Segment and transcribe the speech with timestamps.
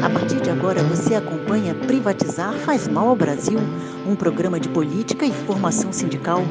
[0.00, 3.58] A partir de agora você acompanha Privatizar faz mal ao Brasil,
[4.06, 6.42] um programa de política e formação sindical.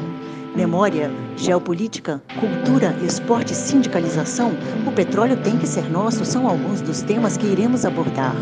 [0.54, 4.52] Memória, geopolítica, cultura, esporte e sindicalização,
[4.86, 8.34] o petróleo tem que ser nosso são alguns dos temas que iremos abordar.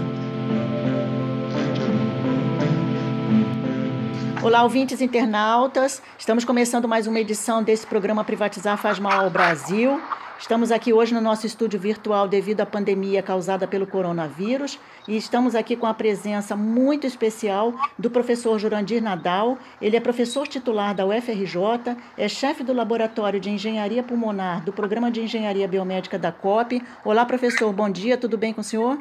[4.43, 6.03] Olá, ouvintes internautas.
[6.19, 10.01] Estamos começando mais uma edição desse programa Privatizar faz mal ao Brasil.
[10.39, 15.55] Estamos aqui hoje no nosso estúdio virtual devido à pandemia causada pelo coronavírus e estamos
[15.55, 19.57] aqui com a presença muito especial do professor Jurandir Nadal.
[19.81, 25.11] Ele é professor titular da UFRJ, é chefe do Laboratório de Engenharia Pulmonar do Programa
[25.11, 26.83] de Engenharia Biomédica da COP.
[27.05, 28.99] Olá, professor, bom dia, tudo bem com o senhor?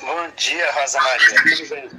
[0.00, 1.90] Bom dia, Rosa Maria, tudo bem?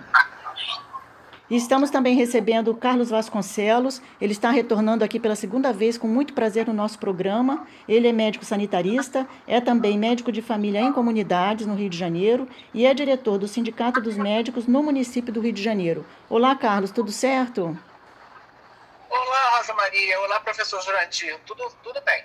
[1.47, 4.01] E estamos também recebendo o Carlos Vasconcelos.
[4.19, 7.67] Ele está retornando aqui pela segunda vez com muito prazer no nosso programa.
[7.87, 12.47] Ele é médico sanitarista, é também médico de família em comunidades no Rio de Janeiro
[12.73, 16.03] e é diretor do Sindicato dos Médicos no município do Rio de Janeiro.
[16.27, 17.77] Olá, Carlos, tudo certo?
[19.07, 20.19] Olá, Rosa Maria.
[20.21, 21.37] Olá, professor Jurandir.
[21.45, 22.23] Tudo, tudo bem.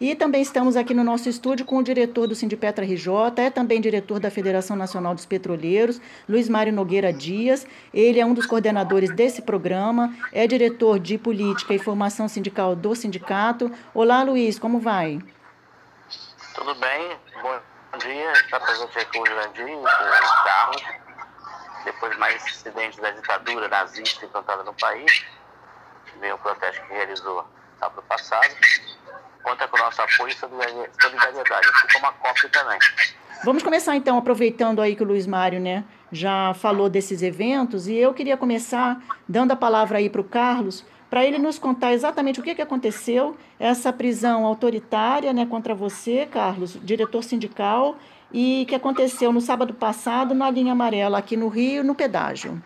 [0.00, 3.80] E também estamos aqui no nosso estúdio com o diretor do Sindipetra RJ, é também
[3.80, 7.66] diretor da Federação Nacional dos Petroleiros, Luiz Mário Nogueira Dias.
[7.92, 12.94] Ele é um dos coordenadores desse programa, é diretor de Política e Formação Sindical do
[12.94, 13.72] sindicato.
[13.92, 15.18] Olá, Luiz, como vai?
[16.54, 17.58] Tudo bem, bom
[17.98, 18.32] dia.
[18.34, 20.84] Está presente aqui o Jurandir, o Carlos.
[21.84, 25.26] Depois de mais incidentes da ditadura nazista implantada no país,
[26.20, 27.44] veio um protesto que realizou
[27.80, 28.54] sábado passado
[29.48, 32.78] conta com o nosso apoio e solidariedade, assim como a COP também.
[33.44, 37.96] Vamos começar então, aproveitando aí que o Luiz Mário né, já falou desses eventos, e
[37.96, 42.40] eu queria começar dando a palavra aí para o Carlos, para ele nos contar exatamente
[42.40, 47.96] o que, que aconteceu, essa prisão autoritária né, contra você, Carlos, diretor sindical,
[48.30, 52.62] e que aconteceu no sábado passado na linha amarela aqui no Rio, no pedágio.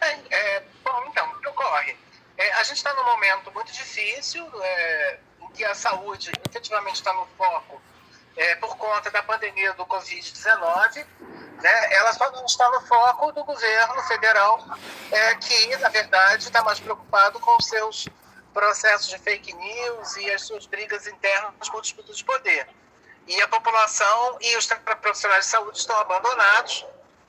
[0.00, 1.94] É, é, bom, então, o que ocorre?
[2.38, 7.10] É, a gente está num momento muito difícil, é, em que a saúde efetivamente está
[7.14, 7.80] no foco
[8.36, 11.06] é, por conta da pandemia do Covid-19.
[11.62, 11.94] Né?
[11.94, 14.62] Ela só não está no foco do governo federal,
[15.10, 18.08] é, que, na verdade, está mais preocupado com os seus
[18.52, 22.68] processos de fake news e as suas brigas internas com disputa de poder.
[23.26, 24.66] E a população e os
[25.00, 26.84] profissionais de saúde estão abandonados.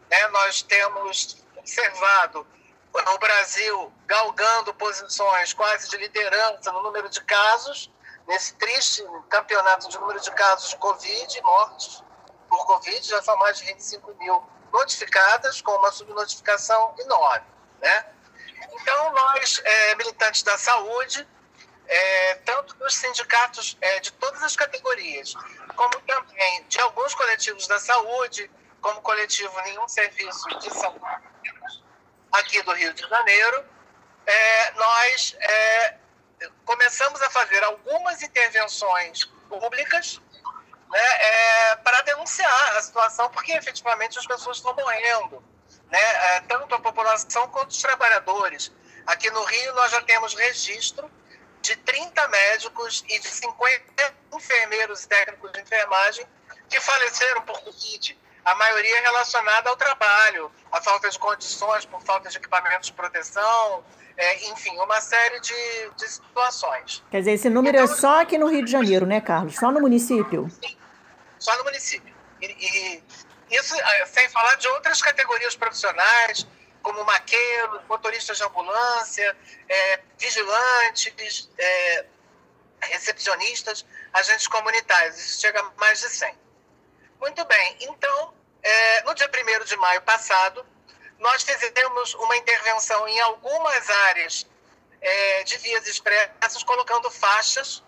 [0.09, 0.27] Né?
[0.27, 2.45] Nós temos observado
[2.93, 7.89] o Brasil galgando posições quase de liderança no número de casos,
[8.27, 12.03] nesse triste campeonato de número de casos de Covid, mortes
[12.49, 17.45] por Covid, já são mais de 25 mil notificadas, com uma subnotificação enorme.
[17.79, 18.05] Né?
[18.73, 21.25] Então, nós, é, militantes da saúde,
[21.88, 25.35] é, tanto dos sindicatos é, de todas as categorias,
[25.73, 28.51] como também de alguns coletivos da saúde,
[28.81, 30.99] como coletivo Nenhum Serviço de Saúde,
[32.33, 33.66] aqui do Rio de Janeiro,
[34.31, 35.95] é, nós é,
[36.65, 40.21] começamos a fazer algumas intervenções públicas
[40.89, 45.43] né, é, para denunciar a situação, porque efetivamente as pessoas estão morrendo,
[45.89, 48.71] né, é, tanto a população quanto os trabalhadores.
[49.05, 51.11] Aqui no Rio nós já temos registro
[51.61, 56.25] de 30 médicos e de 50 enfermeiros e técnicos de enfermagem
[56.69, 62.02] que faleceram por Covid a maioria é relacionada ao trabalho, à falta de condições, por
[62.02, 63.84] falta de equipamentos de proteção,
[64.18, 67.03] é, enfim, uma série de, de situações.
[67.12, 69.56] Quer dizer, esse número é então, é só aqui no Rio de Janeiro, né, Carlos?
[69.56, 70.50] Só no município?
[70.63, 70.78] Sim,
[71.40, 72.13] só no município.
[72.41, 73.03] E, e
[73.56, 76.47] isso é, sem falar de outras categorias profissionais,
[76.81, 79.35] como maqueiros, motoristas de ambulância,
[79.69, 82.06] é, vigilantes, é,
[82.81, 85.18] recepcionistas, agentes comunitários.
[85.18, 86.41] Isso chega a mais de 100.
[87.21, 87.77] Muito bem.
[87.81, 88.33] Então,
[88.63, 90.65] é, no dia 1 de maio passado,
[91.19, 94.47] nós fizemos uma intervenção em algumas áreas
[94.99, 97.83] é, de vias expressas, colocando faixas,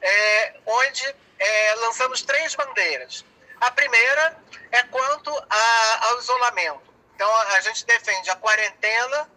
[0.00, 3.24] é, onde é, lançamos três bandeiras.
[3.60, 4.38] A primeira
[4.70, 6.94] é quanto a, ao isolamento.
[7.16, 9.28] Então, a gente defende a quarentena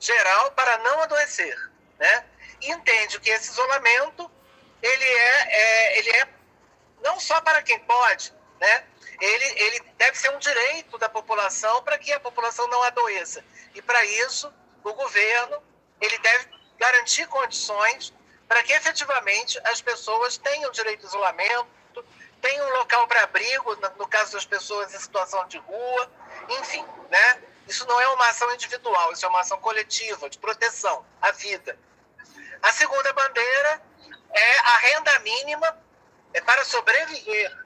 [0.00, 1.56] geral para não adoecer,
[1.96, 2.24] né?
[2.60, 4.28] Entende que esse isolamento
[4.82, 6.28] ele é, é ele é
[7.02, 8.84] não só para quem pode, né?
[9.20, 13.44] ele, ele deve ser um direito da população para que a população não adoeça.
[13.74, 14.52] E para isso,
[14.84, 15.62] o governo
[16.00, 16.48] ele deve
[16.78, 18.12] garantir condições
[18.46, 22.04] para que efetivamente as pessoas tenham direito de isolamento,
[22.40, 26.10] tenham um local para abrigo, no caso das pessoas em situação de rua,
[26.60, 27.42] enfim, né?
[27.66, 31.76] Isso não é uma ação individual, isso é uma ação coletiva, de proteção à vida.
[32.62, 33.82] A segunda bandeira
[34.32, 35.78] é a renda mínima
[36.32, 37.65] é para sobreviver.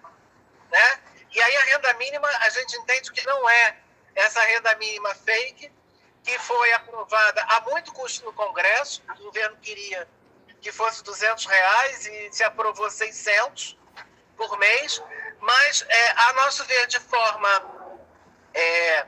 [0.70, 1.00] Né?
[1.32, 3.76] E aí a renda mínima, a gente entende que não é
[4.14, 5.72] essa renda mínima fake,
[6.22, 10.06] que foi aprovada a muito custo no Congresso, o governo queria
[10.60, 13.78] que fosse 200 reais e se aprovou 600
[14.36, 15.02] por mês,
[15.40, 17.48] mas é, a nosso ver de forma
[18.52, 19.06] é,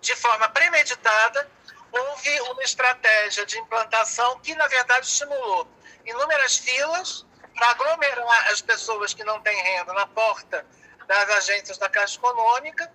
[0.00, 1.50] de forma premeditada
[1.90, 5.66] houve uma estratégia de implantação que na verdade estimulou
[6.04, 7.26] inúmeras filas
[7.58, 10.64] para aglomerar as pessoas que não têm renda na porta
[11.06, 12.90] das agências da Caixa Econômica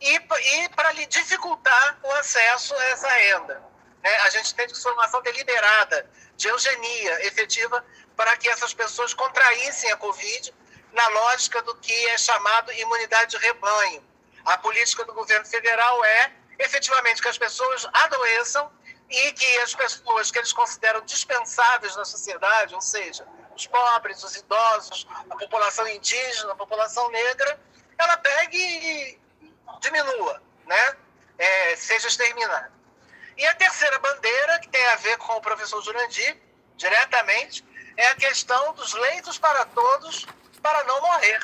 [0.00, 3.62] e, e para lhe dificultar o acesso a essa renda.
[4.02, 4.16] Né?
[4.18, 4.66] A gente tem
[5.00, 7.84] ação deliberada, de eugenia efetiva,
[8.16, 10.54] para que essas pessoas contraíssem a Covid
[10.92, 14.04] na lógica do que é chamado imunidade de rebanho.
[14.44, 18.70] A política do governo federal é, efetivamente, que as pessoas adoeçam
[19.10, 24.36] e que as pessoas que eles consideram dispensáveis na sociedade, ou seja, os pobres, os
[24.36, 27.60] idosos, a população indígena, a população negra,
[27.98, 29.20] ela pegue e
[29.80, 30.96] diminua, né?
[31.38, 32.72] É, seja exterminada.
[33.36, 36.40] E a terceira bandeira, que tem a ver com o professor Jurandir,
[36.76, 37.64] diretamente,
[37.96, 40.26] é a questão dos leitos para todos
[40.62, 41.40] para não morrer.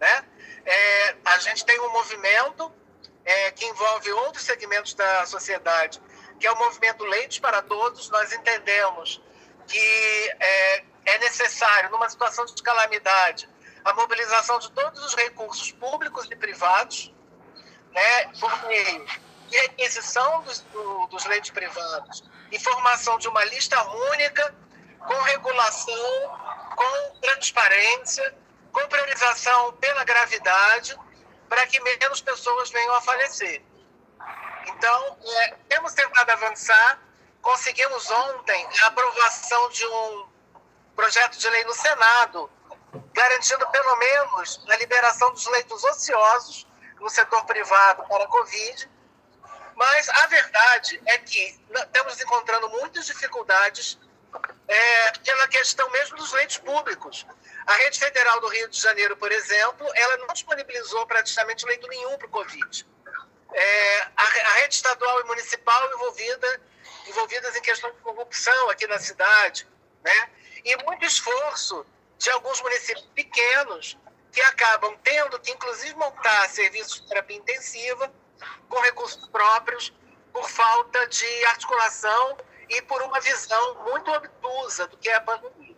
[0.00, 0.24] Né?
[0.64, 2.72] É, a gente tem um movimento
[3.24, 6.00] é, que envolve outros segmentos da sociedade,
[6.38, 8.10] que é o movimento Leitos para Todos.
[8.10, 9.22] Nós entendemos
[9.66, 13.48] que é, é necessário, numa situação de calamidade,
[13.84, 17.12] a mobilização de todos os recursos públicos e privados
[17.92, 19.06] né, por meio
[19.48, 23.80] de requisição dos, do, dos leitos privados e formação de uma lista
[24.10, 24.54] única,
[24.98, 25.94] com regulação,
[26.74, 28.34] com transparência,
[28.72, 30.98] com priorização pela gravidade,
[31.48, 33.62] para que menos pessoas venham a falecer.
[34.66, 37.00] Então, é, temos tentado avançar,
[37.42, 40.33] conseguimos ontem a aprovação de um
[40.94, 42.50] projeto de lei no Senado,
[43.12, 46.66] garantindo pelo menos a liberação dos leitos ociosos
[47.00, 48.90] no setor privado para a Covid.
[49.74, 53.98] Mas a verdade é que estamos encontrando muitas dificuldades
[54.68, 57.26] é, pela questão mesmo dos leitos públicos.
[57.66, 62.16] A Rede Federal do Rio de Janeiro, por exemplo, ela não disponibilizou praticamente leito nenhum
[62.18, 62.86] para o Covid.
[63.52, 66.60] É, a, a, rede estadual e municipal envolvida,
[67.06, 69.66] envolvidas em questão de corrupção aqui na cidade,
[70.02, 70.30] né?
[70.64, 71.84] E muito esforço
[72.18, 73.98] de alguns municípios pequenos
[74.32, 78.12] que acabam tendo que, inclusive, montar serviços de terapia intensiva
[78.68, 79.92] com recursos próprios
[80.32, 82.38] por falta de articulação
[82.68, 85.76] e por uma visão muito obtusa do que é a pandemia.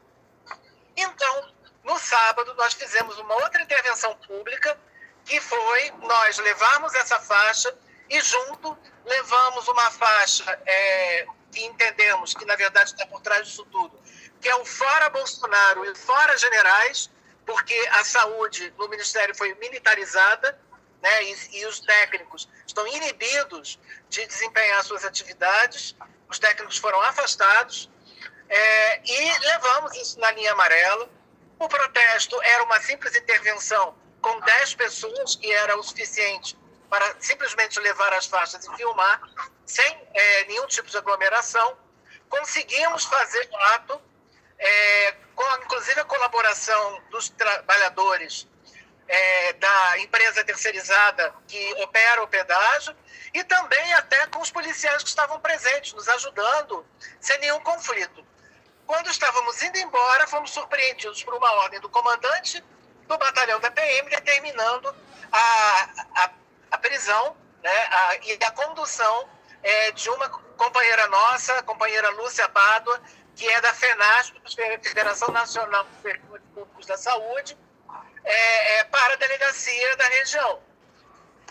[0.96, 1.54] Então,
[1.84, 4.78] no sábado, nós fizemos uma outra intervenção pública,
[5.24, 7.76] que foi nós levarmos essa faixa
[8.08, 13.64] e, junto, levamos uma faixa é, que entendemos que, na verdade, está por trás disso
[13.66, 14.00] tudo,
[14.46, 17.10] que é o Fora Bolsonaro e Fora Generais,
[17.44, 20.56] porque a saúde no Ministério foi militarizada
[21.02, 23.76] né, e, e os técnicos estão inibidos
[24.08, 25.96] de desempenhar suas atividades,
[26.28, 27.90] os técnicos foram afastados
[28.48, 31.10] é, e levamos isso na linha amarela.
[31.58, 36.56] O protesto era uma simples intervenção com 10 pessoas, que era o suficiente
[36.88, 39.20] para simplesmente levar as faixas e filmar,
[39.64, 41.76] sem é, nenhum tipo de aglomeração.
[42.28, 44.05] Conseguimos fazer o ato
[44.58, 48.48] é, com inclusive a colaboração dos trabalhadores
[49.08, 52.96] é, da empresa terceirizada que opera o pedágio
[53.32, 56.84] e também até com os policiais que estavam presentes, nos ajudando
[57.20, 58.26] sem nenhum conflito.
[58.86, 62.62] Quando estávamos indo embora, fomos surpreendidos por uma ordem do comandante
[63.06, 64.94] do batalhão da PM determinando
[65.30, 66.30] a, a,
[66.72, 69.28] a prisão né, a, e a condução
[69.62, 73.00] é, de uma companheira nossa, a companheira Lúcia Pádua,
[73.37, 74.40] que é da FENASP,
[74.83, 77.57] Federação Nacional dos Servidores Públicos da Saúde,
[78.25, 80.62] é, é, para a delegacia da região.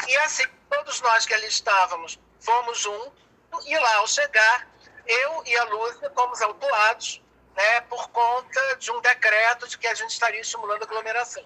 [0.07, 3.23] E assim, todos nós que ali estávamos fomos juntos,
[3.65, 4.67] e lá ao chegar,
[5.05, 7.21] eu e a Lúcia fomos autuados
[7.55, 11.45] né, por conta de um decreto de que a gente estaria estimulando a aglomeração.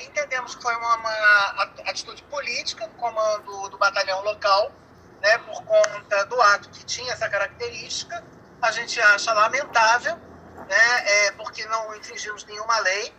[0.00, 4.72] Entendemos que foi uma, uma atitude política do comando do batalhão local,
[5.20, 8.24] né, por conta do ato que tinha essa característica,
[8.62, 10.16] a gente acha lamentável,
[10.68, 13.14] né, é, porque não infringimos nenhuma lei,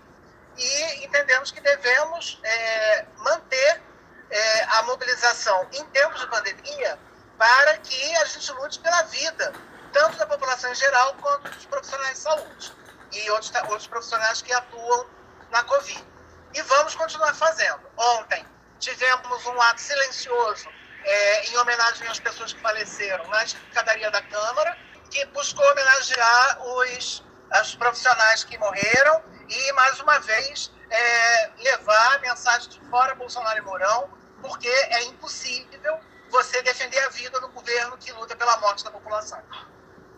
[0.57, 3.81] e entendemos que devemos é, manter
[4.29, 6.97] é, a mobilização em tempos de pandemia
[7.37, 9.53] para que a gente lute pela vida,
[9.91, 12.73] tanto da população em geral quanto dos profissionais de saúde
[13.11, 15.07] e outros, outros profissionais que atuam
[15.51, 16.05] na Covid.
[16.53, 17.81] E vamos continuar fazendo.
[17.97, 18.45] Ontem
[18.79, 20.69] tivemos um ato silencioso
[21.03, 24.77] é, em homenagem às pessoas que faleceram na escadaria da Câmara,
[25.13, 27.23] que buscou homenagear os,
[27.61, 33.59] os profissionais que morreram e, mais uma vez, é, levar a mensagem de fora Bolsonaro
[33.59, 34.09] e Mourão,
[34.41, 35.97] porque é impossível
[36.31, 39.37] você defender a vida no governo que luta pela morte da população.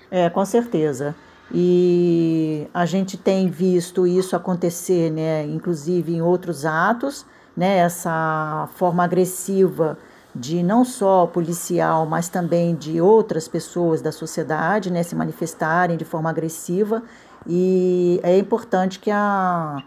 [0.09, 1.13] É, com certeza.
[1.53, 7.25] E a gente tem visto isso acontecer, né, inclusive em outros atos,
[7.55, 9.97] né, essa forma agressiva
[10.35, 16.03] de não só policial, mas também de outras pessoas da sociedade, né, se manifestarem de
[16.03, 17.01] forma agressiva.
[17.47, 19.81] E é importante que a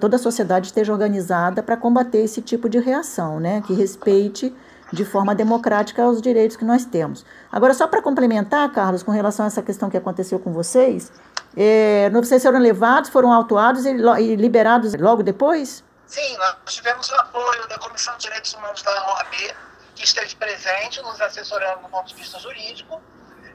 [0.00, 4.54] toda a sociedade esteja organizada para combater esse tipo de reação, né, que respeite
[4.92, 7.24] de forma democrática os direitos que nós temos.
[7.50, 11.12] Agora, só para complementar, Carlos, com relação a essa questão que aconteceu com vocês,
[11.56, 15.84] é, vocês foram levados, foram autuados e, e liberados logo depois?
[16.06, 19.54] Sim, nós tivemos o apoio da Comissão de Direitos Humanos da OAB,
[19.98, 23.00] que esteve presente, nos assessorando do ponto de vista jurídico,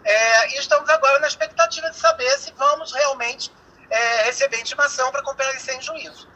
[0.04, 3.52] é, e estamos agora na expectativa de saber se vamos realmente
[3.90, 6.28] é, receber intimação para comparecer em juízo.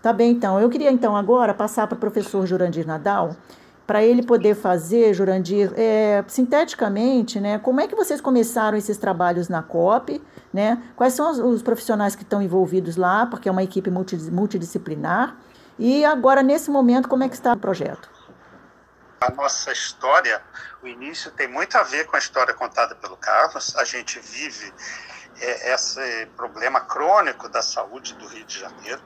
[0.00, 0.60] Tá bem, então.
[0.60, 3.36] Eu queria, então, agora passar para o professor Jurandir Nadal,
[3.84, 9.48] para ele poder fazer, Jurandir, é, sinteticamente, né, como é que vocês começaram esses trabalhos
[9.48, 13.62] na COP, né, quais são os, os profissionais que estão envolvidos lá, porque é uma
[13.62, 15.36] equipe multidisciplinar,
[15.78, 18.15] e agora, nesse momento, como é que está o projeto?
[19.20, 20.42] A nossa história,
[20.82, 23.74] o início tem muito a ver com a história contada pelo Carlos.
[23.76, 24.72] A gente vive
[25.40, 29.02] é, esse problema crônico da saúde do Rio de Janeiro.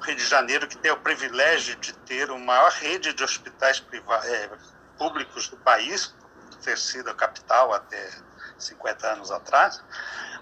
[0.00, 3.84] O Rio de Janeiro que tem o privilégio de ter a maior rede de hospitais
[4.24, 4.50] é,
[4.98, 6.14] públicos do país,
[6.62, 8.10] ter sido a capital até
[8.58, 9.82] 50 anos atrás,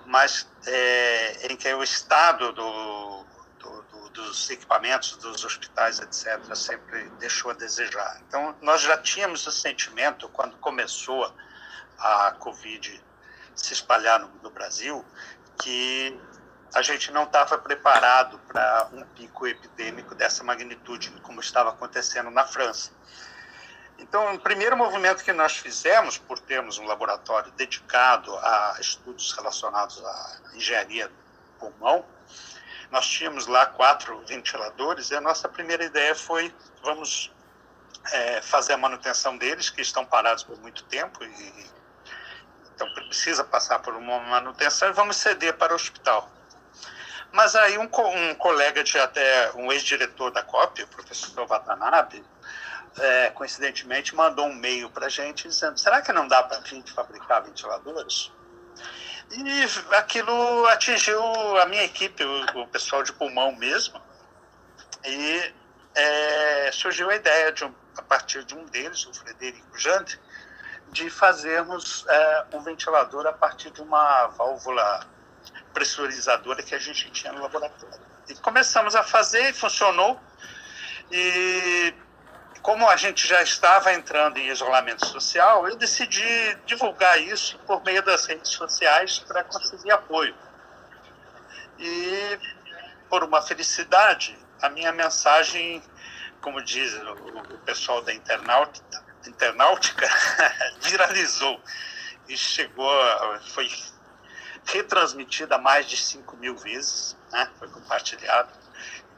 [0.07, 3.27] mas é, em que o estado do
[4.15, 8.23] dos equipamentos dos hospitais, etc., sempre deixou a desejar.
[8.27, 11.35] Então, nós já tínhamos o sentimento, quando começou
[11.99, 13.03] a Covid
[13.55, 15.05] se espalhar no, no Brasil,
[15.61, 16.19] que
[16.75, 22.45] a gente não estava preparado para um pico epidêmico dessa magnitude, como estava acontecendo na
[22.45, 22.91] França.
[23.99, 30.05] Então, o primeiro movimento que nós fizemos, por termos um laboratório dedicado a estudos relacionados
[30.05, 31.15] à engenharia do
[31.59, 32.05] pulmão,
[32.95, 37.29] nós tínhamos lá quatro ventiladores e a nossa primeira ideia foi vamos
[38.13, 41.71] é, fazer a manutenção deles, que estão parados por muito tempo e
[42.73, 46.31] então precisa passar por uma manutenção e vamos ceder para o hospital.
[47.33, 52.25] Mas aí um, um colega de até um ex-diretor da COP, o professor Watanabe,
[52.97, 56.63] é, coincidentemente mandou um e-mail para a gente dizendo: será que não dá para a
[56.63, 58.31] gente fabricar ventiladores?
[59.37, 61.21] E aquilo atingiu
[61.59, 64.01] a minha equipe, o, o pessoal de pulmão mesmo.
[65.05, 65.53] E
[65.95, 70.21] é, surgiu a ideia, de um, a partir de um deles, o Frederico Jante,
[70.91, 75.07] de fazermos é, um ventilador a partir de uma válvula
[75.73, 78.01] pressurizadora que a gente tinha no laboratório.
[78.29, 80.21] E começamos a fazer e funcionou.
[81.11, 81.93] E
[82.65, 88.03] como a gente já estava entrando em isolamento social, eu decidi divulgar isso por meio
[88.03, 90.35] das redes sociais para conseguir apoio.
[91.79, 92.39] E,
[93.11, 95.83] por uma felicidade, a minha mensagem,
[96.41, 100.09] como diz o, pessoal da internautica, internautica
[100.81, 101.61] viralizou
[102.27, 102.91] e chegou,
[103.53, 103.71] foi
[104.65, 107.47] retransmitida mais de 5 mil vezes, né?
[107.59, 108.64] foi compartilhado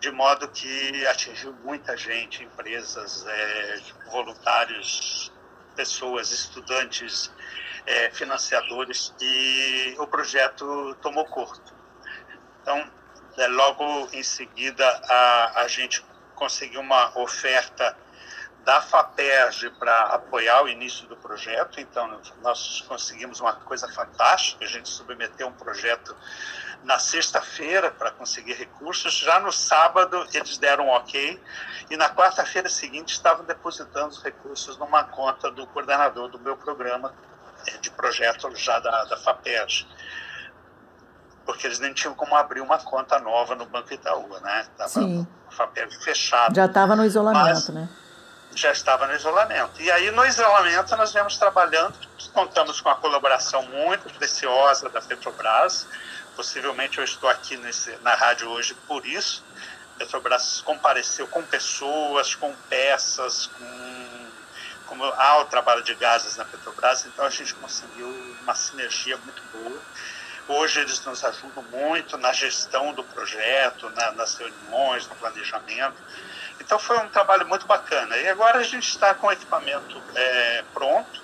[0.00, 5.33] de modo que atingiu muita gente, empresas, é, voluntários,
[5.75, 7.31] pessoas, estudantes,
[7.87, 11.61] é, financiadores, e o projeto tomou corpo.
[12.62, 12.91] Então,
[13.37, 17.97] é, logo em seguida, a, a gente conseguiu uma oferta
[18.65, 21.81] da FAPERJ para apoiar o início do projeto.
[21.81, 24.65] Então, nós conseguimos uma coisa fantástica.
[24.65, 26.17] A gente submeteu um projeto
[26.85, 29.16] na sexta-feira para conseguir recursos.
[29.18, 31.40] Já no sábado, eles deram um ok.
[31.90, 37.14] E na quarta-feira seguinte, estavam depositando os recursos numa conta do coordenador do meu programa
[37.66, 39.87] é, de projeto já da, da FAPERJ
[41.45, 44.66] porque eles nem tinham como abrir uma conta nova no Banco Itaú, né?
[44.73, 45.25] Estava Sim.
[45.49, 46.56] o FAPERJ fechado.
[46.56, 47.88] Já estava no isolamento, né?
[48.56, 49.80] já estava no isolamento.
[49.80, 51.95] E aí, no isolamento, nós viemos trabalhando,
[52.33, 55.87] contamos com a colaboração muito preciosa da Petrobras.
[56.37, 59.43] Possivelmente eu estou aqui nesse, na rádio hoje por isso.
[59.97, 64.26] Petrobras compareceu com pessoas, com peças, com,
[64.87, 68.07] como há o trabalho de gases na Petrobras, então a gente conseguiu
[68.43, 69.81] uma sinergia muito boa.
[70.49, 75.97] Hoje eles nos ajudam muito na gestão do projeto, na, nas reuniões, no planejamento.
[76.61, 78.16] Então foi um trabalho muito bacana.
[78.19, 81.23] E agora a gente está com o equipamento é, pronto,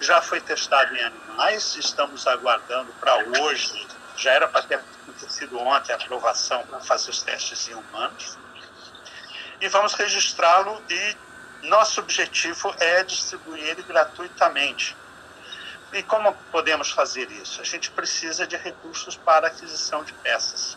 [0.00, 3.88] já foi testado em animais, estamos aguardando para hoje
[4.20, 8.36] já era para ter acontecido ontem a aprovação para fazer os testes em humanos.
[9.60, 11.16] E vamos registrá-lo e
[11.62, 14.94] nosso objetivo é distribuir ele gratuitamente.
[15.92, 17.60] E como podemos fazer isso?
[17.60, 20.76] A gente precisa de recursos para aquisição de peças.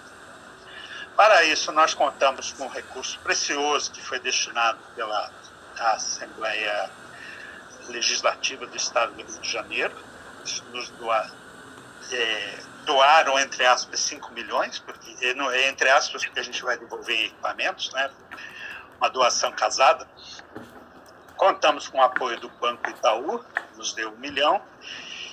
[1.16, 5.30] Para isso, nós contamos com um recurso precioso que foi destinado pela
[5.78, 6.90] Assembleia
[7.90, 9.96] Legislativa do Estado do Rio de Janeiro.
[10.72, 11.32] Nos doar,
[12.12, 17.26] é, doaram, entre aspas, 5 milhões, porque, é, entre aspas, porque a gente vai devolver
[17.26, 18.10] equipamentos, né?
[18.98, 20.08] uma doação casada.
[21.36, 23.44] Contamos com o apoio do Banco Itaú,
[23.76, 24.62] nos deu um milhão,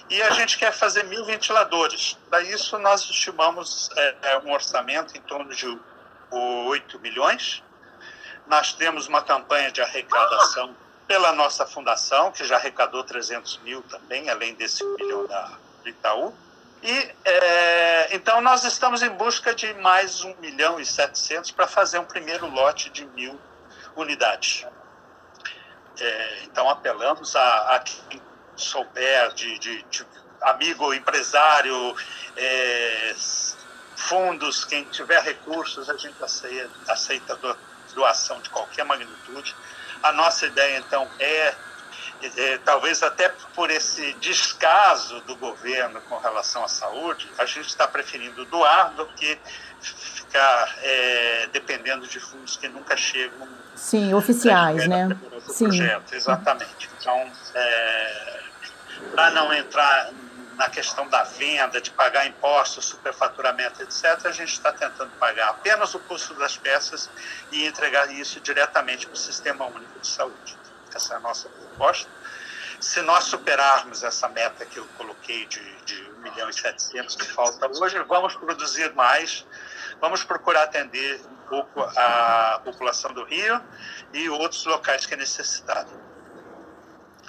[0.08, 2.18] e a gente quer fazer mil ventiladores.
[2.28, 5.78] Para isso, nós estimamos é um orçamento em torno de
[6.30, 7.62] 8 milhões.
[8.48, 10.74] Nós temos uma campanha de arrecadação
[11.06, 15.52] pela nossa fundação, que já arrecadou 300 mil também, além desse milhão da,
[15.82, 16.34] do Itaú.
[16.82, 21.98] E, é, então, nós estamos em busca de mais 1 milhão e 700 para fazer
[21.98, 23.38] um primeiro lote de mil
[23.96, 24.66] unidades.
[25.98, 28.20] É, então, apelamos a, a quem
[28.56, 30.06] souber de, de, de
[30.40, 31.94] amigo empresário,
[32.36, 33.14] é,
[33.96, 37.38] fundos, quem tiver recursos, a gente aceita, aceita
[37.94, 39.54] doação de qualquer magnitude.
[40.02, 41.54] A nossa ideia, então, é,
[42.22, 47.86] é, talvez até por esse descaso do governo com relação à saúde, a gente está
[47.86, 49.38] preferindo doar do que
[49.80, 53.48] ficar é, dependendo de fundos que nunca chegam.
[53.74, 55.08] Sim, oficiais, né?
[55.48, 55.64] Sim.
[55.64, 56.90] Projeto, exatamente.
[56.98, 58.40] Então, é,
[59.14, 60.10] para não entrar
[60.60, 65.94] na questão da venda, de pagar impostos, superfaturamento, etc., a gente está tentando pagar apenas
[65.94, 67.08] o custo das peças
[67.50, 70.59] e entregar isso diretamente para o Sistema Único de Saúde.
[70.94, 72.10] Essa é a nossa proposta.
[72.80, 77.26] Se nós superarmos essa meta que eu coloquei de, de 1 milhão e 700 que
[77.26, 79.46] falta hoje, vamos produzir mais,
[80.00, 83.60] vamos procurar atender um pouco a população do Rio
[84.14, 85.90] e outros locais que é necessitado.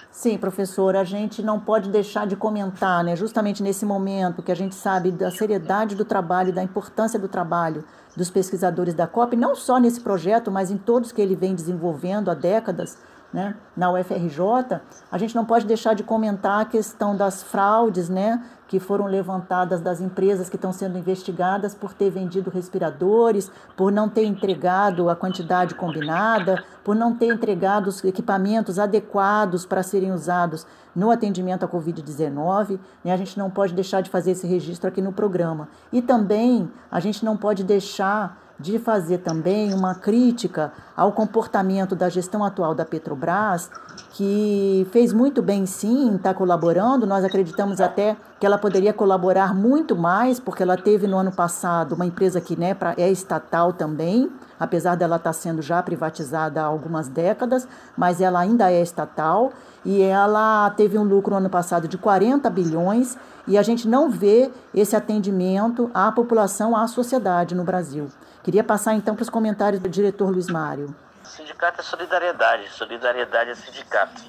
[0.10, 4.56] Sim, professor, a gente não pode deixar de comentar, né, justamente nesse momento que a
[4.56, 7.84] gente sabe da seriedade do trabalho, da importância do trabalho
[8.16, 12.30] dos pesquisadores da COP, não só nesse projeto, mas em todos que ele vem desenvolvendo
[12.30, 12.98] há décadas,
[13.34, 18.44] né, na UFRJ, a gente não pode deixar de comentar a questão das fraudes, né,
[18.68, 24.08] que foram levantadas das empresas que estão sendo investigadas por ter vendido respiradores, por não
[24.08, 30.66] ter entregado a quantidade combinada, por não ter entregado os equipamentos adequados para serem usados
[30.96, 32.80] no atendimento à Covid-19.
[33.04, 33.12] Né?
[33.12, 35.68] A gente não pode deixar de fazer esse registro aqui no programa.
[35.92, 42.08] E também a gente não pode deixar de fazer também uma crítica ao comportamento da
[42.10, 43.70] gestão atual da Petrobras,
[44.12, 47.08] que fez muito bem sim, está colaborando.
[47.08, 51.96] Nós acreditamos até que ela poderia colaborar muito mais, porque ela teve no ano passado
[51.96, 56.66] uma empresa que né, é estatal também, apesar dela estar tá sendo já privatizada há
[56.66, 59.52] algumas décadas, mas ela ainda é estatal
[59.84, 64.10] e ela teve um lucro no ano passado de 40 bilhões e a gente não
[64.10, 68.08] vê esse atendimento à população, à sociedade no Brasil.
[68.44, 70.96] Queria passar então para os comentários do diretor Luiz Mário.
[71.24, 74.20] Sindicato é solidariedade, solidariedade é sindicato.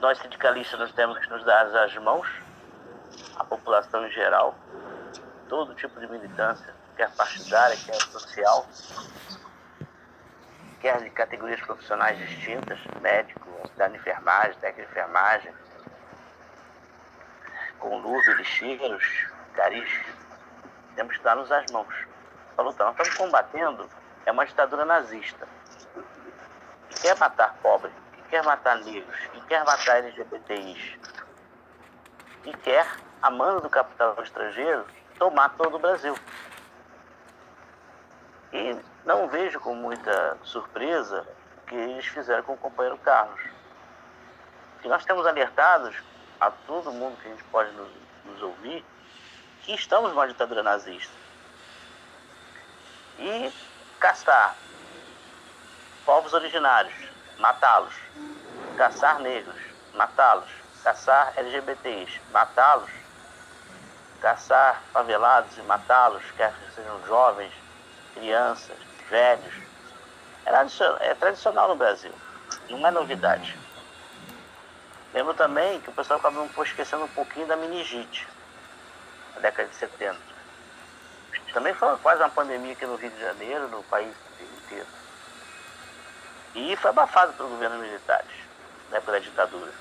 [0.00, 2.26] Nós sindicalistas nós temos que nos dar as mãos,
[3.36, 4.56] a população em geral,
[5.48, 8.66] todo tipo de militância, quer partidária, quer social,
[10.80, 15.52] quer de categorias profissionais distintas, médico, da enfermagem, técnico de enfermagem,
[17.78, 19.90] com luvas, lixeiros, caris,
[20.96, 22.11] temos que dar-nos as mãos
[22.52, 22.86] para lutar.
[22.86, 23.88] Nós estamos combatendo
[24.24, 25.48] é uma ditadura nazista.
[26.88, 30.98] Que quer matar pobres, que quer matar negros, que quer matar LGBTIs,
[32.42, 32.86] que quer,
[33.20, 34.86] a mando do capital estrangeiro,
[35.18, 36.14] tomar todo o Brasil.
[38.52, 41.26] E não vejo com muita surpresa
[41.62, 43.40] o que eles fizeram com o companheiro Carlos.
[44.84, 45.96] E nós temos alertados
[46.40, 47.88] a todo mundo que a gente pode nos,
[48.24, 48.84] nos ouvir
[49.62, 51.12] que estamos numa ditadura nazista
[53.18, 53.52] e
[54.00, 54.56] caçar
[56.04, 56.94] povos originários,
[57.38, 57.94] matá-los,
[58.76, 59.60] caçar negros,
[59.94, 60.48] matá-los,
[60.82, 62.90] caçar LGBTs, matá-los,
[64.20, 67.52] caçar favelados e matá-los, quer que sejam jovens,
[68.14, 68.76] crianças,
[69.08, 69.54] velhos.
[71.00, 72.12] É tradicional no Brasil,
[72.68, 73.56] não é novidade.
[75.14, 78.26] Lembro também que o pessoal acabou esquecendo um pouquinho da meningite,
[79.34, 80.31] na década de 70.
[81.52, 84.86] Também foi quase uma pandemia aqui no Rio de Janeiro, no país inteiro.
[86.54, 88.30] E foi abafado pelos governos militares,
[88.90, 89.72] na época da ditadura.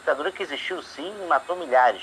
[0.00, 2.02] ditadura que existiu sim e matou milhares.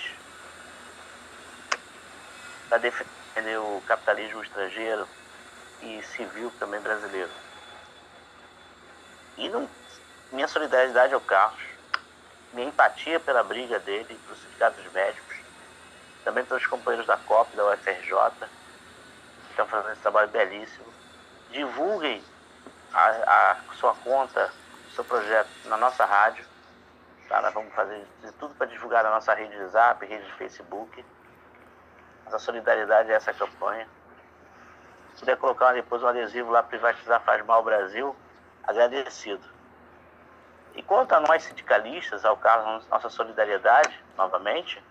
[2.69, 5.07] Para defender o capitalismo estrangeiro
[5.81, 7.31] e civil também brasileiro.
[9.37, 9.69] E não,
[10.31, 11.61] minha solidariedade ao Carlos,
[12.51, 15.37] minha empatia pela briga dele, para os sindicatos médicos,
[16.23, 18.13] também pelos companheiros da COP, da UFRJ,
[19.53, 20.85] estão fazendo esse trabalho belíssimo.
[21.51, 22.23] Divulguem
[22.93, 24.51] a, a sua conta,
[24.93, 26.45] seu projeto na nossa rádio.
[27.29, 27.41] Tá?
[27.41, 31.05] Nós vamos fazer de tudo para divulgar na nossa rede de zap, rede de Facebook.
[32.25, 33.87] A solidariedade é essa campanha.
[35.13, 38.15] Se puder colocar depois um adesivo lá, privatizar faz mal Brasil,
[38.63, 39.47] agradecido.
[40.73, 44.83] E quanto a nós sindicalistas, ao Carlos, nossa solidariedade, novamente,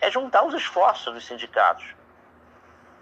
[0.00, 1.94] é juntar os esforços dos sindicatos.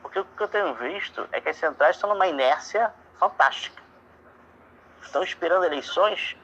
[0.02, 3.82] Porque o que eu tenho visto é que as centrais estão numa inércia fantástica.
[5.02, 6.36] Estão esperando eleições.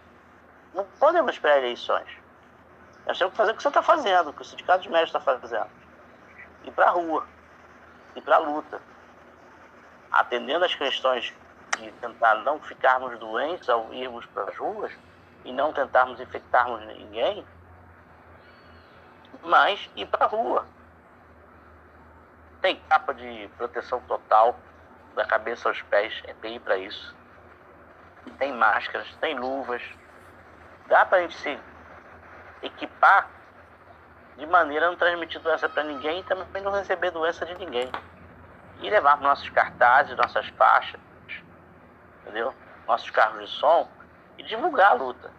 [0.74, 2.08] Não podemos esperar eleições.
[3.06, 5.14] Nós temos que fazer o que você está fazendo, o que o Sindicato de Médicos
[5.14, 5.70] está fazendo.
[6.64, 7.26] Ir para a rua,
[8.16, 8.80] ir para a luta.
[10.10, 11.34] Atendendo as questões
[11.78, 14.92] de tentar não ficarmos doentes ao irmos para as ruas
[15.44, 17.44] e não tentarmos infectarmos ninguém,
[19.42, 20.66] mas ir para a rua.
[22.64, 24.59] Tem capa de proteção total
[25.14, 27.14] da cabeça aos pés, é bem para isso.
[28.38, 29.83] Tem máscaras, tem luvas.
[30.87, 31.61] Dá para a gente se
[32.62, 33.29] equipar
[34.38, 37.92] de maneira a não transmitir doença para ninguém e também não receber doença de ninguém.
[38.81, 40.98] E levar nossos cartazes, nossas faixas,
[42.22, 42.55] entendeu?
[42.88, 43.87] Nossos carros de som
[44.38, 45.31] e divulgar a luta.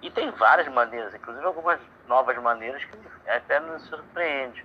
[0.00, 4.64] E tem várias maneiras, inclusive algumas novas maneiras que até nos surpreende.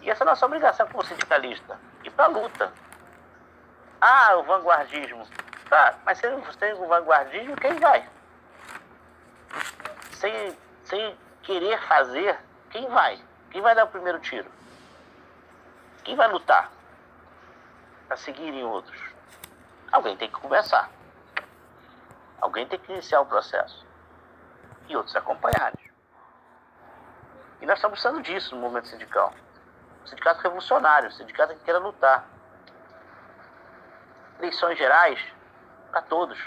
[0.00, 2.72] E essa é a nossa obrigação como sindicalista, ir para a luta.
[4.00, 5.26] Ah, o vanguardismo.
[5.68, 8.08] Tá, mas sem, sem o vanguardismo, quem vai?
[10.12, 12.38] Sem, sem querer fazer,
[12.70, 13.22] quem vai?
[13.50, 14.50] Quem vai dar o primeiro tiro?
[16.02, 16.70] Quem vai lutar
[18.08, 18.98] para seguirem outros?
[19.92, 20.90] Alguém tem que começar.
[22.40, 23.86] Alguém tem que iniciar o processo.
[24.88, 25.90] E outros acompanharem.
[27.60, 29.32] E nós estamos precisando disso no movimento sindical.
[30.02, 32.24] Um sindicato revolucionário, um sindicato que queira lutar.
[34.38, 35.20] Eleições gerais
[35.90, 36.38] para todos.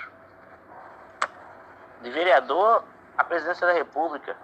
[2.02, 2.84] De vereador
[3.18, 4.36] à presidência da República.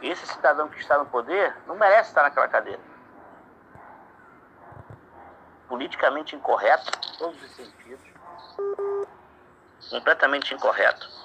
[0.00, 2.80] Esse cidadão que está no poder não merece estar naquela cadeira.
[5.68, 8.06] Politicamente incorreto, em todos os sentidos.
[9.90, 11.18] Completamente incorreto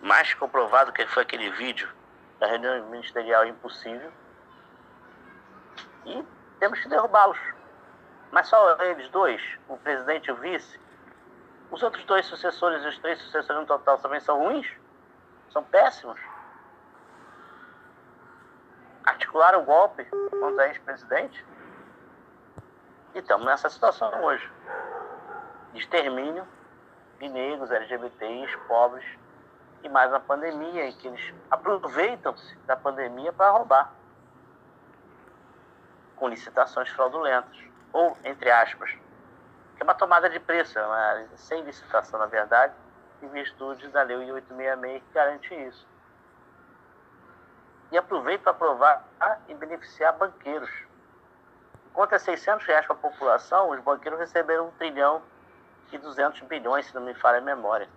[0.00, 1.88] mais comprovado que foi aquele vídeo
[2.44, 4.12] da reunião ministerial impossível.
[6.04, 6.22] E
[6.60, 7.38] temos que derrubá-los.
[8.30, 10.78] Mas só eles dois, o presidente e o vice,
[11.70, 14.66] os outros dois sucessores e os três sucessores no total também são ruins?
[15.50, 16.20] São péssimos?
[19.04, 21.44] Articularam o golpe contra ex-presidente?
[23.14, 24.50] E estamos nessa situação hoje.
[25.74, 26.46] Extermínio
[27.18, 29.04] de negros, LGBTs, pobres,
[29.84, 33.92] e mais na pandemia, em que eles aproveitam-se da pandemia para roubar
[36.16, 37.58] com licitações fraudulentas,
[37.92, 38.90] ou, entre aspas,
[39.76, 42.72] que é uma tomada de preço, é sem licitação, na verdade,
[43.20, 45.86] em virtude da Lei 866 que garante isso.
[47.92, 49.04] E aproveita para aprovar
[49.48, 50.70] e beneficiar banqueiros.
[51.90, 55.22] Enquanto é 600 reais para a população, os banqueiros receberam 1 trilhão
[55.92, 57.88] e 200 bilhões, se não me falha a memória.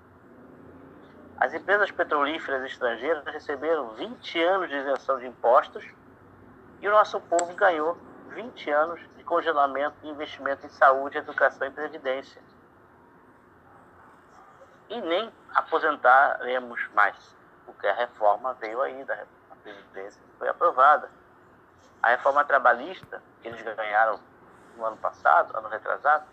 [1.39, 5.86] As empresas petrolíferas estrangeiras receberam 20 anos de isenção de impostos
[6.82, 7.95] e o nosso povo ganhou
[8.30, 12.41] 20 anos de congelamento de investimento em saúde, educação e previdência.
[14.89, 17.15] E nem aposentaremos mais,
[17.67, 19.26] porque a reforma veio aí da
[19.62, 21.10] Previdência, foi aprovada.
[22.02, 24.19] A reforma trabalhista, que eles ganharam
[24.78, 26.26] no ano passado, ano retrasado,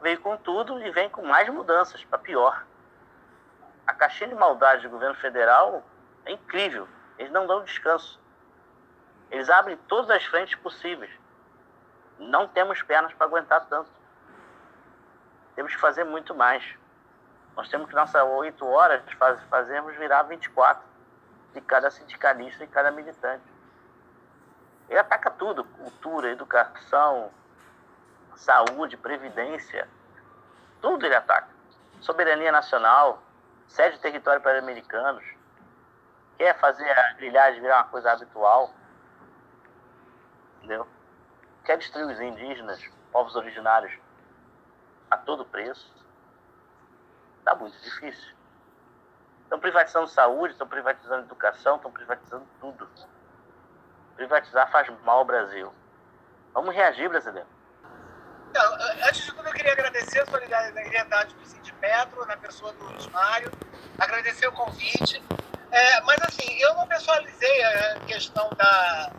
[0.00, 2.64] veio com tudo e vem com mais mudanças, para pior
[3.86, 5.82] a caixinha de maldade do governo federal
[6.24, 6.88] é incrível.
[7.18, 8.20] Eles não dão descanso.
[9.30, 11.10] Eles abrem todas as frentes possíveis.
[12.18, 13.90] Não temos pernas para aguentar tanto.
[15.54, 16.64] Temos que fazer muito mais.
[17.56, 20.82] Nós temos que, nossas oito horas, faz, fazemos virar 24
[21.52, 23.44] de cada sindicalista e cada militante.
[24.88, 27.30] Ele ataca tudo: cultura, educação,
[28.36, 29.88] saúde, previdência.
[30.80, 31.48] Tudo ele ataca.
[32.00, 33.22] Soberania nacional,
[33.72, 35.24] cede território para americanos,
[36.36, 38.72] quer fazer a grilhagem virar uma coisa habitual,
[40.58, 40.86] entendeu?
[41.64, 43.92] Quer destruir os indígenas, povos originários,
[45.10, 45.92] a todo preço.
[47.38, 48.34] Está muito difícil.
[49.44, 52.88] Estão privatizando saúde, estão privatizando educação, estão privatizando tudo.
[54.16, 55.72] privatizar faz mal ao Brasil.
[56.52, 57.48] Vamos reagir, brasileiro.
[58.52, 58.76] Então,
[59.08, 63.50] antes de tudo, eu queria agradecer a solidariedade do Sindipetro, na pessoa do Mário,
[63.98, 65.22] agradecer o convite.
[65.70, 69.10] É, mas, assim, eu não pessoalizei a questão da,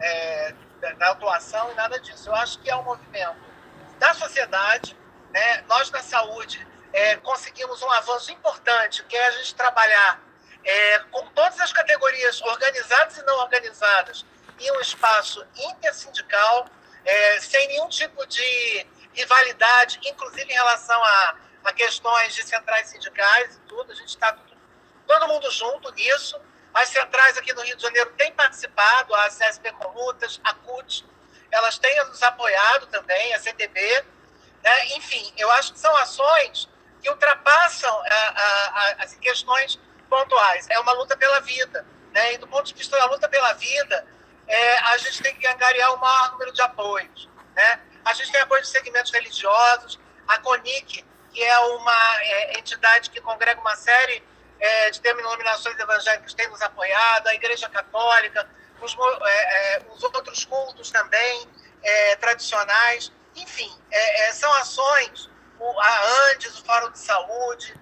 [0.00, 2.30] é, da, da, atuação e nada disso.
[2.30, 3.36] Eu acho que é um movimento
[3.98, 4.96] da sociedade.
[5.30, 5.62] Né?
[5.68, 10.22] Nós, na saúde, é, conseguimos um avanço importante, que é a gente trabalhar
[10.64, 14.24] é, com todas as categorias organizadas e não organizadas
[14.58, 16.66] em um espaço intersindical,
[17.04, 23.56] é, sem nenhum tipo de rivalidade, inclusive em relação a, a questões de centrais sindicais
[23.56, 23.92] e tudo.
[23.92, 24.36] A gente está
[25.06, 26.40] todo mundo junto nisso.
[26.72, 31.04] As centrais aqui no Rio de Janeiro têm participado, a CSP Comutas, a CUT,
[31.50, 34.04] elas têm nos apoiado também, a CTB.
[34.62, 34.86] Né?
[34.96, 36.68] Enfim, eu acho que são ações
[37.02, 40.66] que ultrapassam a, a, a, as questões pontuais.
[40.70, 41.84] É uma luta pela vida.
[42.12, 42.34] Né?
[42.34, 44.06] E do ponto de vista da luta pela vida,
[44.50, 47.28] é, a gente tem que angariar o maior número de apoios.
[47.54, 47.80] Né?
[48.04, 53.20] A gente tem apoio de segmentos religiosos, a CONIC, que é uma é, entidade que
[53.20, 54.24] congrega uma série
[54.58, 58.48] é, de denominações evangélicas, tem nos apoiado, a Igreja Católica,
[58.80, 61.48] os, é, é, os outros cultos também
[61.82, 63.12] é, tradicionais.
[63.36, 63.72] Enfim,
[64.32, 67.78] são ações, o, a Andes, o Fórum de Saúde,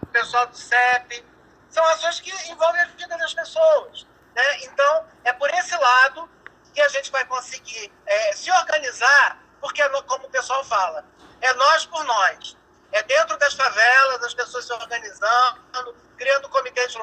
[0.00, 1.24] o pessoal do CEP,
[1.68, 4.06] são ações que envolvem a vida das pessoas.
[4.34, 4.64] Né?
[4.64, 6.28] Então, é por esse lado
[6.72, 11.04] que a gente vai conseguir é, se organizar, porque, como o pessoal fala,
[11.40, 12.56] é nós por nós.
[12.90, 16.94] É dentro das favelas, as pessoas se organizando, criando comitês,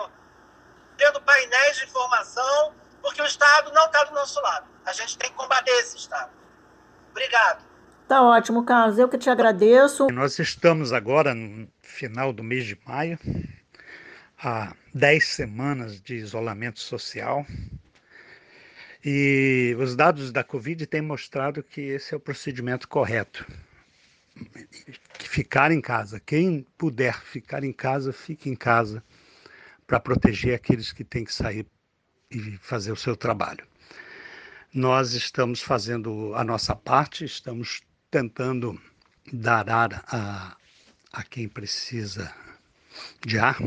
[0.97, 4.67] criando painéis de informação, porque o Estado não está do nosso lado.
[4.85, 6.31] A gente tem que combater esse Estado.
[7.11, 7.63] Obrigado.
[8.07, 8.97] Tá ótimo, Carlos.
[8.97, 10.07] Eu que te agradeço.
[10.11, 13.19] Nós estamos agora no final do mês de maio
[14.43, 17.45] há 10 semanas de isolamento social.
[19.03, 23.45] E os dados da Covid têm mostrado que esse é o procedimento correto.
[25.19, 26.19] Ficar em casa.
[26.19, 29.03] Quem puder ficar em casa, fique em casa
[29.87, 31.65] para proteger aqueles que têm que sair
[32.29, 33.65] e fazer o seu trabalho.
[34.73, 38.79] Nós estamos fazendo a nossa parte, estamos tentando
[39.31, 40.55] dar ar a,
[41.11, 42.33] a quem precisa
[43.25, 43.57] de ar,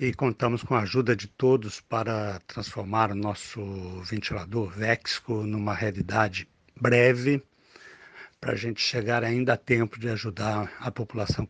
[0.00, 3.60] e contamos com a ajuda de todos para transformar o nosso
[4.00, 7.42] ventilador Vexco numa realidade breve,
[8.40, 11.46] para a gente chegar ainda a tempo de ajudar a população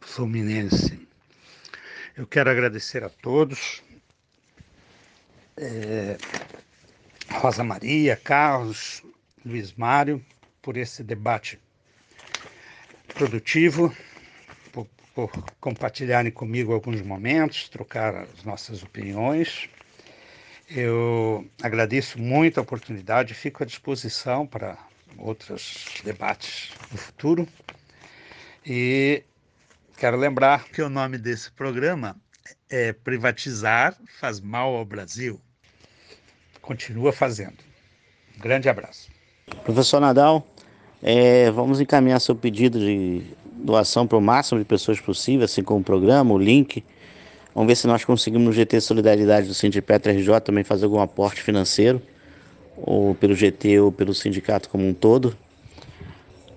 [0.00, 1.06] fluminense.
[2.16, 3.80] Eu quero agradecer a todos.
[5.56, 6.18] É,
[7.30, 9.04] Rosa Maria, Carlos,
[9.46, 10.20] Luiz Mário,
[10.60, 11.60] por esse debate
[13.14, 13.94] produtivo
[15.14, 19.68] por compartilharem comigo alguns momentos, trocar as nossas opiniões.
[20.68, 24.76] Eu agradeço muito a oportunidade e fico à disposição para
[25.16, 27.46] outros debates no futuro.
[28.66, 29.22] E
[29.96, 32.16] quero lembrar que o nome desse programa
[32.68, 35.40] é Privatizar faz mal ao Brasil.
[36.60, 37.58] Continua fazendo.
[38.36, 39.10] Um grande abraço.
[39.62, 40.46] Professor Nadal,
[41.02, 43.22] é, vamos encaminhar seu pedido de
[43.56, 46.84] doação para o máximo de pessoas possível, assim como o programa, o link.
[47.54, 51.40] Vamos ver se nós conseguimos no GT Solidariedade do Sindipetra RJ também fazer algum aporte
[51.42, 52.02] financeiro,
[52.76, 55.36] ou pelo GT ou pelo sindicato como um todo,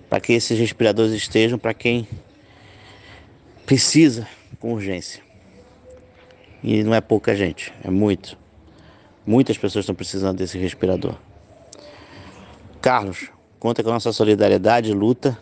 [0.08, 2.08] para que esses respiradores estejam para quem
[3.64, 4.26] precisa
[4.58, 5.22] com urgência.
[6.62, 8.36] E não é pouca gente, é muito.
[9.24, 11.14] Muitas pessoas estão precisando desse respirador.
[12.80, 13.30] Carlos,
[13.60, 15.38] conta com a nossa solidariedade e luta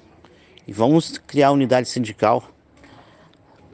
[0.66, 2.42] e vamos criar unidade sindical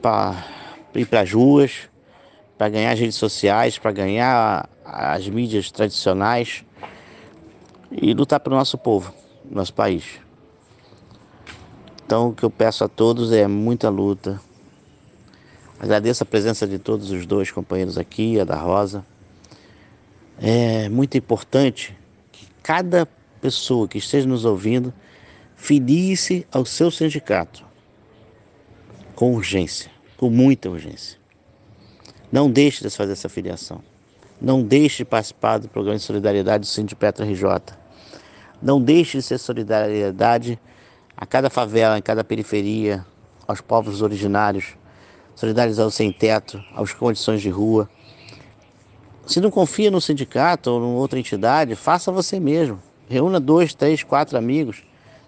[0.01, 0.45] para
[0.93, 1.89] ir para as ruas,
[2.57, 6.63] para ganhar as redes sociais, para ganhar as mídias tradicionais
[7.91, 9.13] e lutar pelo nosso povo,
[9.49, 10.19] nosso país.
[12.05, 14.39] Então, o que eu peço a todos é muita luta.
[15.79, 19.05] Agradeço a presença de todos os dois companheiros aqui, a da Rosa.
[20.39, 21.97] É muito importante
[22.31, 23.07] que cada
[23.41, 24.93] pessoa que esteja nos ouvindo
[25.55, 27.63] filie-se ao seu sindicato
[29.15, 31.17] com urgência, com muita urgência.
[32.31, 33.81] Não deixe de fazer essa filiação.
[34.41, 37.75] Não deixe de participar do programa de solidariedade do Sindipetra RJ.
[38.61, 40.59] Não deixe de ser solidariedade
[41.15, 43.05] a cada favela, em cada periferia,
[43.47, 44.75] aos povos originários,
[45.35, 47.89] solidarizar aos sem teto, aos condições de rua.
[49.27, 52.81] Se não confia no sindicato ou em outra entidade, faça você mesmo.
[53.07, 54.83] Reúna dois, três, quatro amigos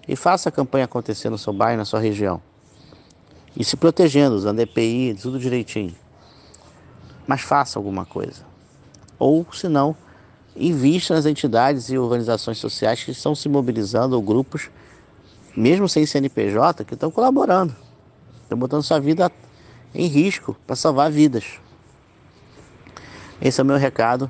[0.07, 2.41] e faça a campanha acontecer no seu bairro, na sua região.
[3.57, 5.95] E se protegendo, usando EPI, tudo direitinho.
[7.25, 8.43] Mas faça alguma coisa.
[9.17, 9.95] Ou, se não,
[10.55, 14.69] invista nas entidades e organizações sociais que estão se mobilizando, ou grupos,
[15.55, 17.75] mesmo sem CNPJ, que estão colaborando,
[18.43, 19.31] estão botando sua vida
[19.93, 21.45] em risco para salvar vidas.
[23.41, 24.29] Esse é o meu recado.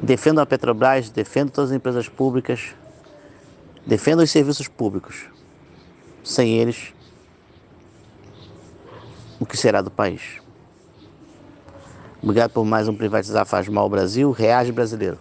[0.00, 2.74] Defendo a Petrobras, defendo todas as empresas públicas,
[3.86, 5.26] defendo os serviços públicos.
[6.24, 6.92] Sem eles,
[9.38, 10.40] o que será do país?
[12.20, 14.32] Obrigado por mais um Privatizar Faz Mal Brasil.
[14.32, 15.18] Reage Brasileiro.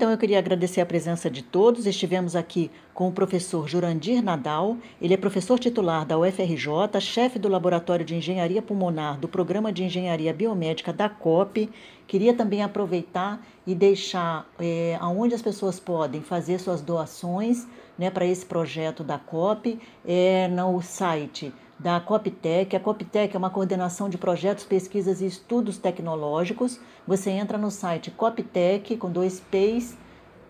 [0.00, 1.84] Então eu queria agradecer a presença de todos.
[1.84, 4.78] Estivemos aqui com o professor Jurandir Nadal.
[4.98, 9.84] Ele é professor titular da UFRJ, chefe do Laboratório de Engenharia Pulmonar do Programa de
[9.84, 11.68] Engenharia Biomédica da COP.
[12.06, 18.24] Queria também aproveitar e deixar é, aonde as pessoas podem fazer suas doações né, para
[18.24, 21.52] esse projeto da COP é no site
[21.82, 22.76] da Coptec.
[22.76, 26.78] A Coptec é uma coordenação de projetos, pesquisas e estudos tecnológicos.
[27.06, 29.96] Você entra no site coptec com dois p's,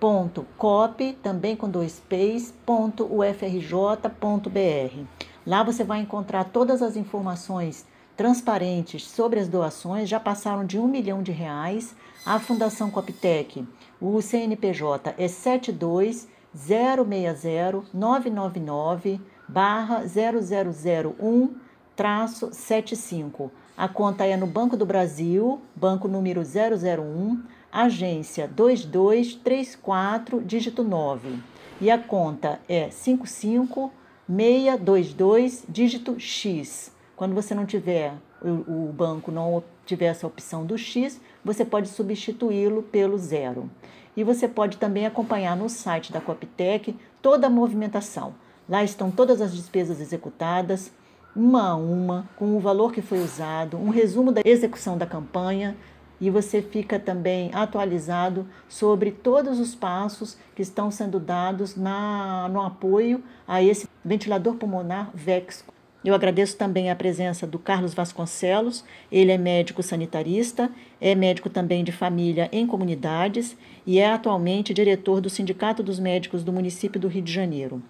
[0.00, 5.04] ponto, cop, também com dois p's, ponto, ufrj.br.
[5.46, 10.86] Lá você vai encontrar todas as informações transparentes sobre as doações, já passaram de um
[10.86, 11.94] milhão de reais.
[12.26, 13.66] A Fundação Coptec,
[14.00, 21.56] o CNPJ é 72 060 999 barra 0001
[21.96, 23.50] traço 75.
[23.76, 31.40] A conta é no Banco do Brasil, banco número 001, agência 2234, dígito 9.
[31.80, 36.92] E a conta é 55622, dígito X.
[37.16, 42.84] Quando você não tiver, o, banco não tiver essa opção do X, você pode substituí-lo
[42.84, 43.68] pelo zero.
[44.16, 48.34] E você pode também acompanhar no site da Coptec toda a movimentação
[48.70, 50.92] Lá estão todas as despesas executadas,
[51.34, 55.76] uma a uma, com o valor que foi usado, um resumo da execução da campanha
[56.20, 62.60] e você fica também atualizado sobre todos os passos que estão sendo dados na, no
[62.60, 65.64] apoio a esse ventilador pulmonar VEX.
[66.04, 71.82] Eu agradeço também a presença do Carlos Vasconcelos, ele é médico sanitarista, é médico também
[71.82, 77.08] de família em comunidades e é atualmente diretor do Sindicato dos Médicos do município do
[77.08, 77.82] Rio de Janeiro.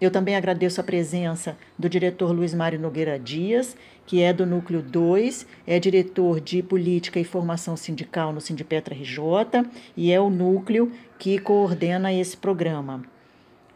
[0.00, 3.76] Eu também agradeço a presença do diretor Luiz Mário Nogueira Dias,
[4.06, 9.64] que é do Núcleo 2, é diretor de Política e Formação Sindical no Sindipetra RJ
[9.96, 13.02] e é o núcleo que coordena esse programa.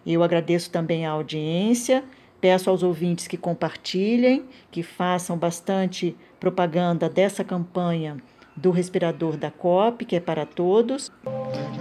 [0.07, 2.03] Eu agradeço também a audiência,
[2.41, 8.17] peço aos ouvintes que compartilhem, que façam bastante propaganda dessa campanha
[8.57, 11.13] do respirador da COP, que é para todos,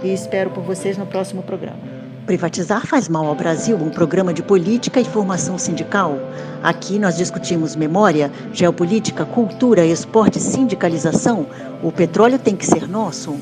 [0.02, 1.97] e espero por vocês no próximo programa.
[2.28, 6.18] Privatizar faz mal ao Brasil, um programa de política e formação sindical.
[6.62, 11.46] Aqui nós discutimos memória, geopolítica, cultura, esporte sindicalização.
[11.82, 13.34] O petróleo tem que ser nosso.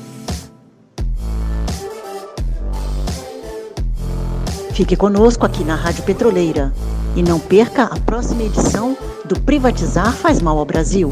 [4.71, 6.73] Fique conosco aqui na Rádio Petroleira
[7.13, 11.11] e não perca a próxima edição do Privatizar faz mal ao Brasil.